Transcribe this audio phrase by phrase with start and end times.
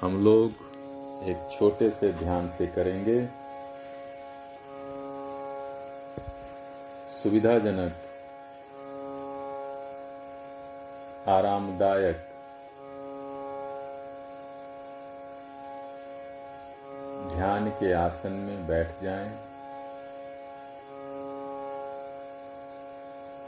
[0.00, 3.16] हम लोग एक छोटे से ध्यान से करेंगे।
[7.12, 7.96] सुविधाजनक
[11.28, 12.20] आरामदायक
[17.34, 19.28] ध्यान के आसन में बैठ जाएँ,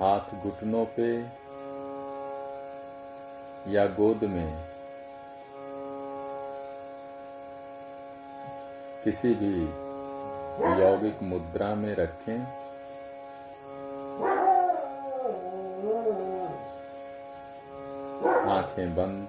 [0.00, 1.08] हाथ घुटनों पे
[3.72, 4.71] या गोद में
[9.04, 9.64] किसी भी
[10.82, 12.38] यौगिक मुद्रा में रखें।
[18.50, 19.28] आँखें बंद।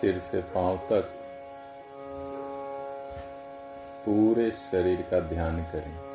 [0.00, 1.08] सिर से पाँव तक
[4.04, 6.07] पूरे शरीर का ध्यान करें।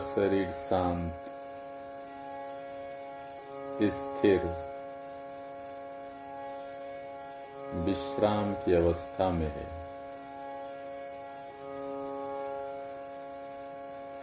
[0.00, 1.26] शरीर शांत
[3.92, 4.40] स्थिर
[7.74, 9.80] विश्राम की अवस्था में है।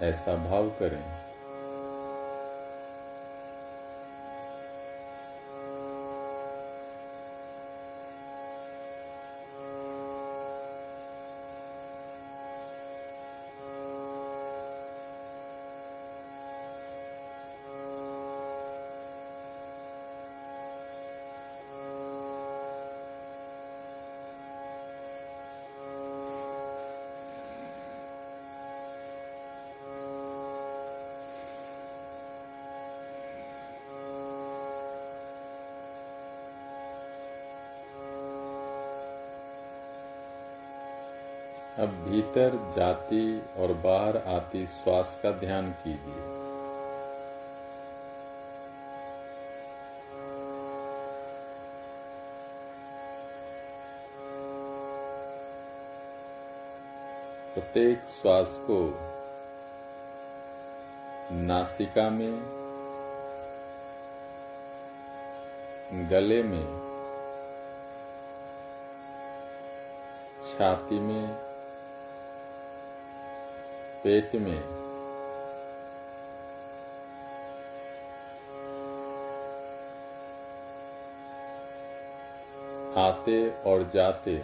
[0.09, 1.26] ऐसा भाव करें।
[42.27, 46.25] भीतर जाती और बाहर आती श्वास का ध्यान कीजिए।
[57.53, 58.79] प्रत्येक श्वास को
[61.31, 62.39] नासिका में,
[66.09, 66.65] गले में,
[70.47, 71.46] छाती में
[74.07, 74.57] पेट में
[82.97, 84.35] आते और जाते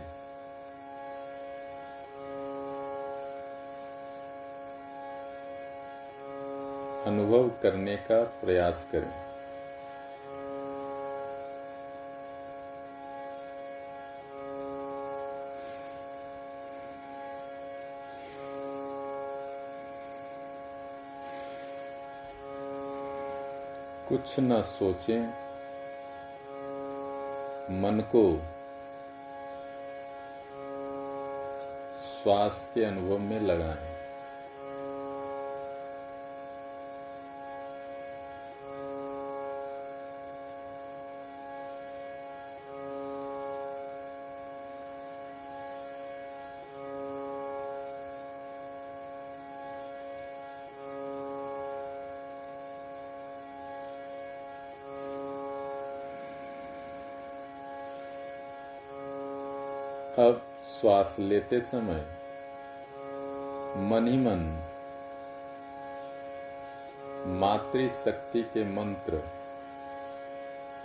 [7.08, 9.33] अनुभव करने का प्रयास करें।
[24.14, 25.22] कुछ न सोचें
[27.82, 28.24] मन को
[32.24, 33.93] श्वास के अनुभव में लगाएँ।
[60.20, 62.02] अब श्वास लेते समय
[63.90, 64.42] मन ही मन
[67.40, 69.22] मातृशक्ति के मंत्र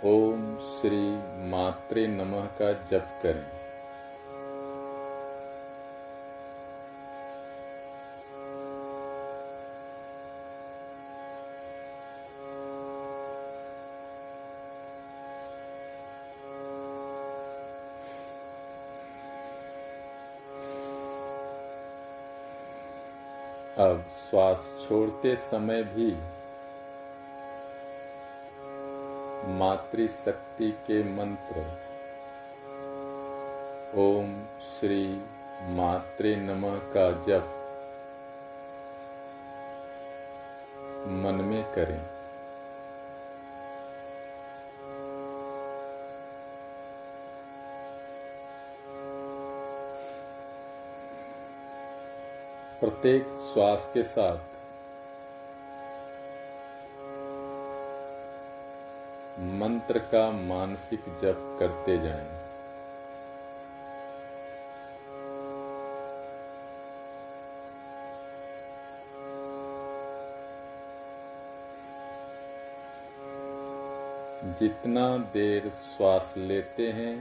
[0.05, 1.01] ओम श्री
[1.49, 3.58] मातृ नमः का जप करें।
[24.29, 26.11] श्वास छोड़ते समय भी
[29.53, 31.61] मातृशक्ति के मंत्र,
[33.99, 35.23] ओम श्री
[35.69, 37.55] मातृ नमः का जप
[41.07, 42.18] मन में करें।
[52.79, 54.37] प्रत्येक श्वास के साथ
[59.39, 62.49] मंत्र का मानसिक जप करते जाएँ।
[74.59, 77.15] जितना देर श्वास लेते हैं,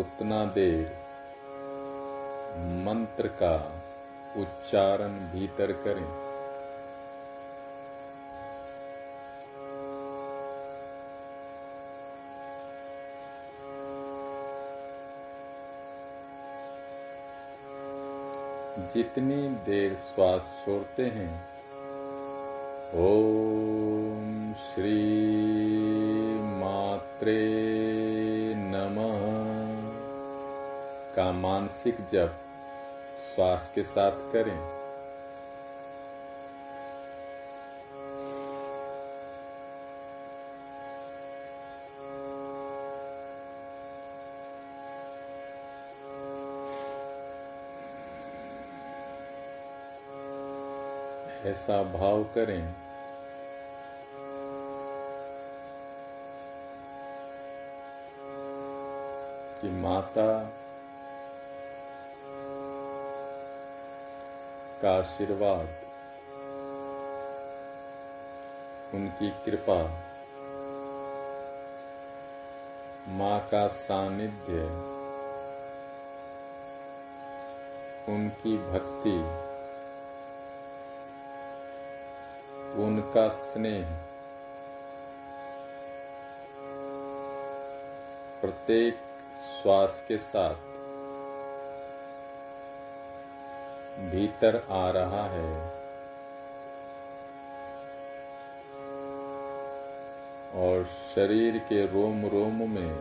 [0.00, 1.03] उतना देर
[2.56, 3.72] मंत्र का
[4.36, 6.34] उच्चारण भीतर करें।
[18.94, 21.48] जितनी देर श्वास छोड़ते हैं,
[22.94, 25.24] ओम श्री
[26.42, 27.50] मात्रे
[28.56, 29.44] नमः।
[31.16, 32.43] का मानसिक जप
[33.34, 34.84] श्वास के साथ करें।
[51.50, 52.84] ऐसा भाव करें।
[59.60, 60.63] कि माता
[64.84, 65.68] का आशीर्वाद।
[68.94, 69.82] उनकी कृपा।
[73.08, 74.60] माँ का सानिध्य।
[78.12, 79.44] उनकी भक्ति।
[82.82, 83.88] उनका स्नेह।
[88.40, 88.94] प्रत्येक
[89.62, 90.73] श्वास के साथ।
[94.10, 95.84] भीतर आ रहा है।
[100.54, 102.94] और शरीर के रोम रोम में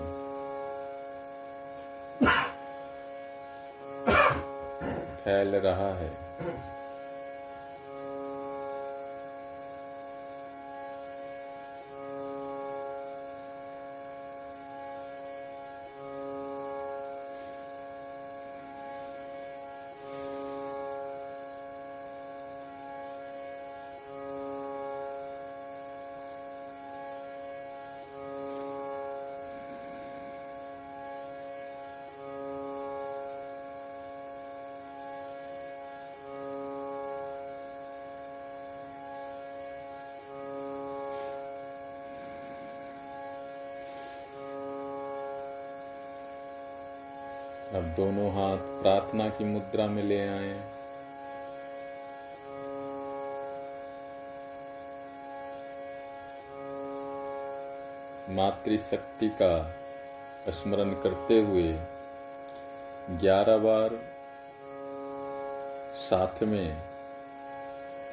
[5.24, 6.12] फैल रहा है।
[47.76, 50.54] अब दोनों हाथ प्रार्थना की मुद्रा में ले आए
[58.30, 59.54] मातृशक्ति का
[60.52, 61.72] स्मरण करते हुए
[63.20, 63.90] ग्यारह बार
[65.96, 66.68] साथ में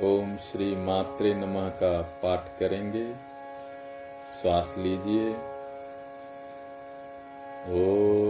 [0.02, 3.06] ओम श्री मातृ नमः का पाठ करेंगे।
[4.34, 5.30] श्वास लीजिए।
[7.80, 8.29] ओम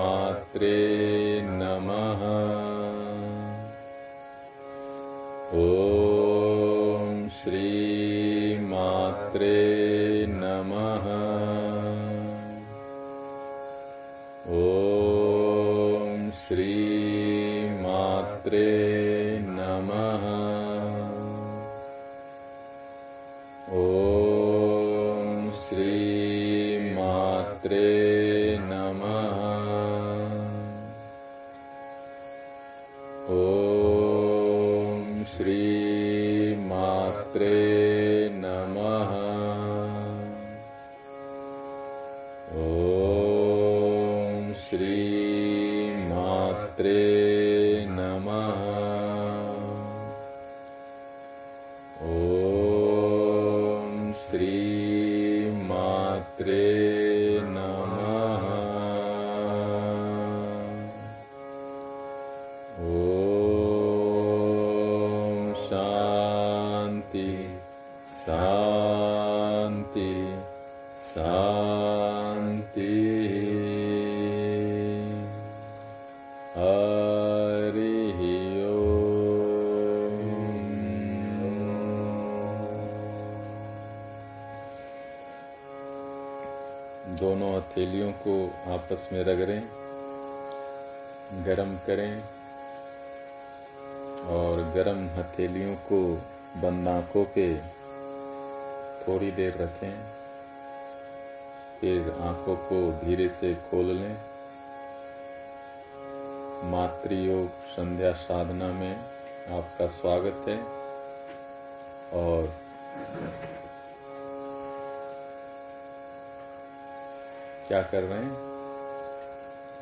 [87.20, 88.34] दोनों हथेलियों को
[88.74, 89.62] आपस में रगड़ें,
[91.46, 92.22] गरम करें
[94.28, 96.00] और गरम हथेलियों को
[96.62, 97.46] बंद आँखों पे
[99.02, 100.21] थोड़ी देर रखें।
[101.82, 104.18] फिर आँखों को धीरे से खोल लें।
[106.72, 108.96] मातृयोग संध्या साधना में
[109.58, 110.58] आपका स्वागत है।
[112.14, 112.54] और
[117.68, 118.32] क्या कर रहे हैं?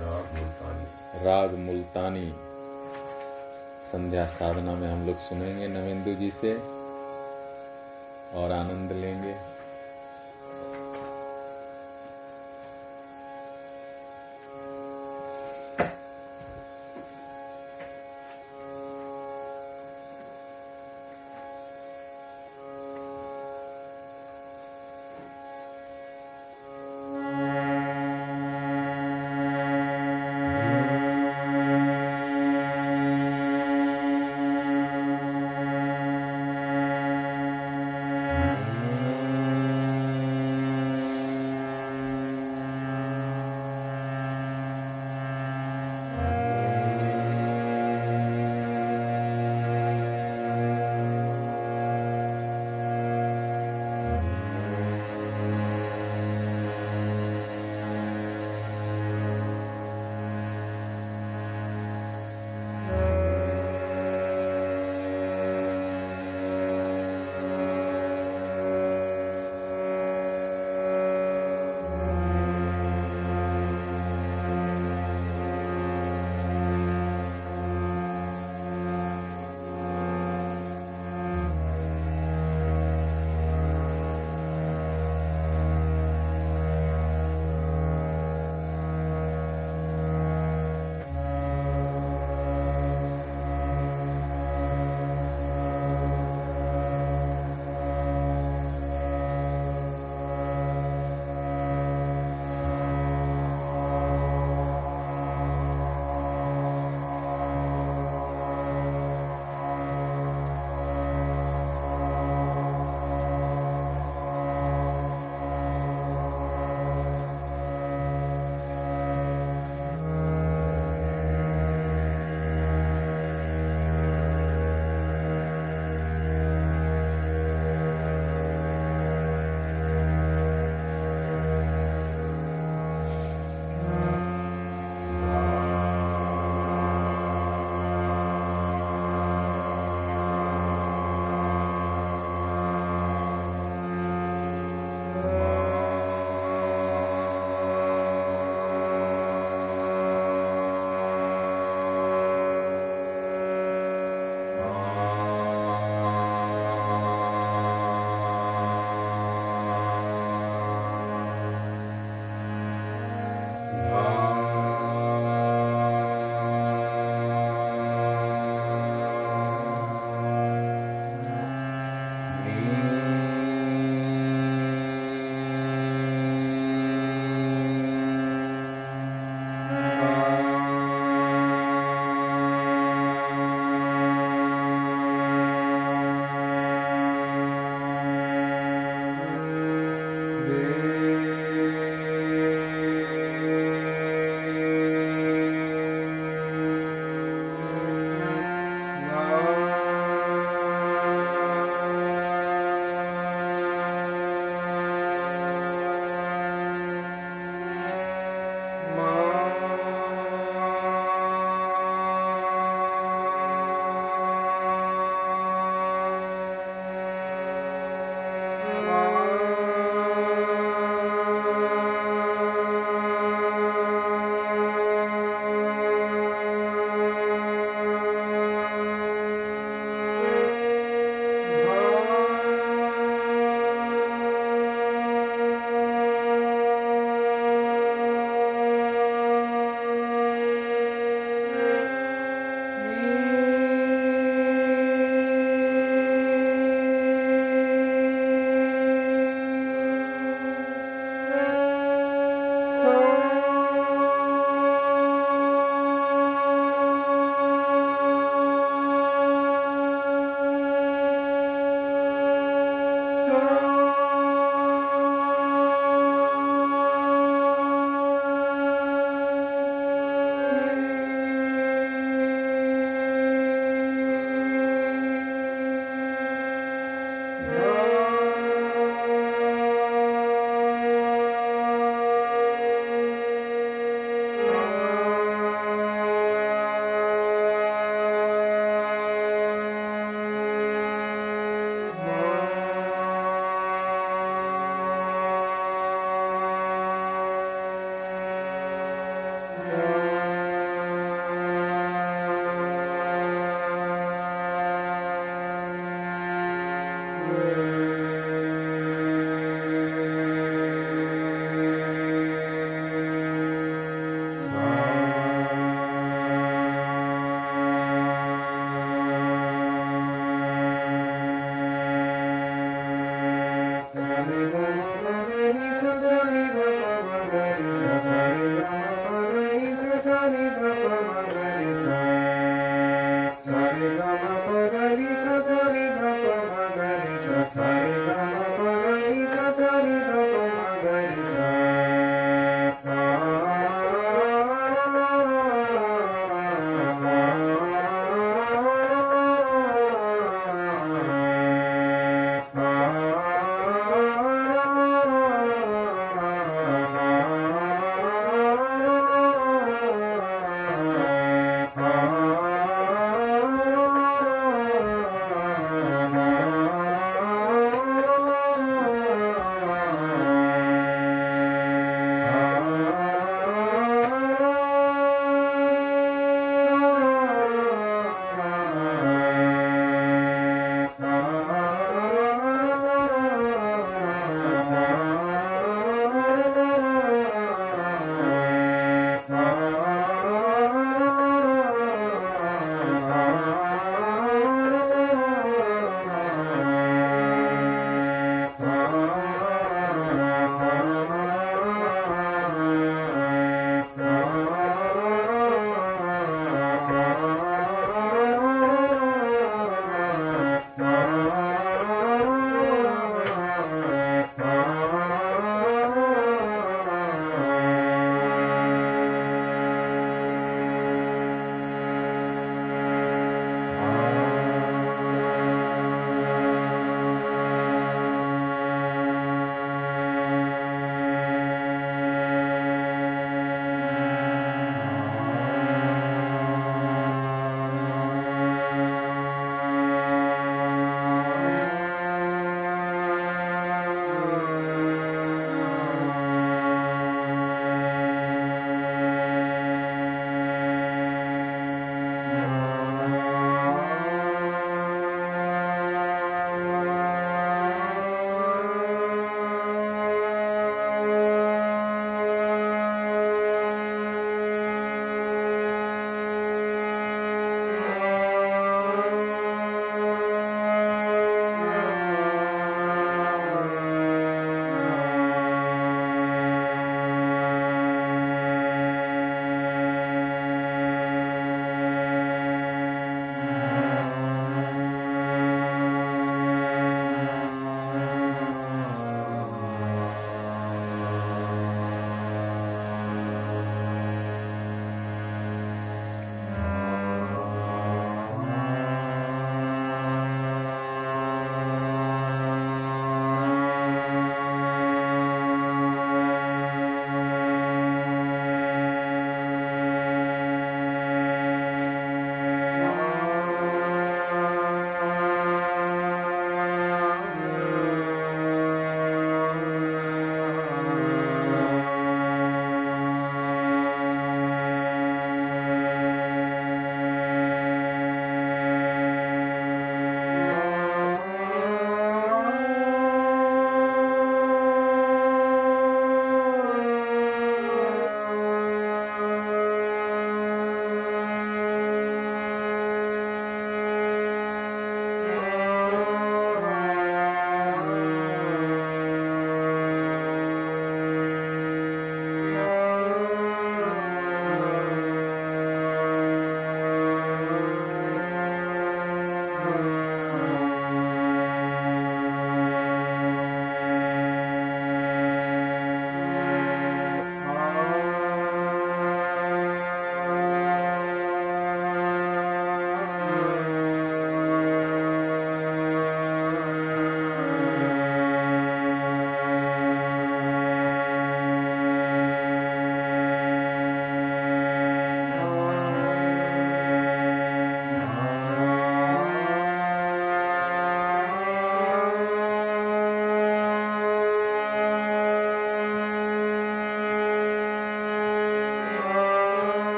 [0.00, 2.34] राग मुल्तानी। राग मुल्तानी
[3.82, 6.54] संध्या साधना में हम लोग सुनेंगे नवेंदु जी से
[8.38, 9.55] और आनंद लेंगे।